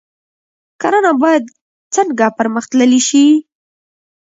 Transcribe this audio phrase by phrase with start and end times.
[0.81, 1.43] کرنه باید
[1.95, 3.25] څنګه پرمختللې شي؟